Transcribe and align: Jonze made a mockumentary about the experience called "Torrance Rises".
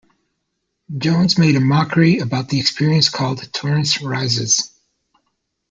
Jonze 0.91 1.37
made 1.37 1.55
a 1.55 1.59
mockumentary 1.59 2.21
about 2.23 2.49
the 2.49 2.59
experience 2.59 3.07
called 3.09 3.47
"Torrance 3.53 4.01
Rises". 4.01 4.71